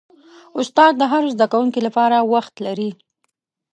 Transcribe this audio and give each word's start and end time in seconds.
استاد 0.59 0.93
د 0.97 1.03
هر 1.11 1.23
زده 1.33 1.45
کوونکي 1.51 1.79
لپاره 1.87 2.17
وخت 2.33 2.53
لري. 2.65 2.91